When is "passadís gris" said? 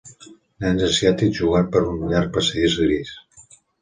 2.39-3.13